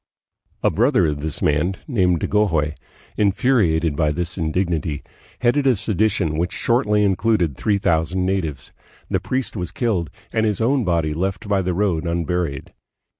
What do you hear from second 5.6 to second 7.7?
a sedition which shortly included